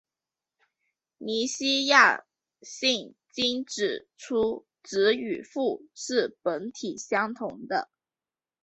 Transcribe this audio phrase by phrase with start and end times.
[1.19, 2.25] 尼西亚
[2.63, 7.87] 信经指出子与父是本体相同的。